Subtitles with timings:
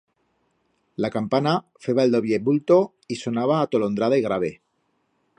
[1.05, 1.51] La campana
[1.87, 4.49] feba el doblle bulto, y sonaba atolondrada y grave.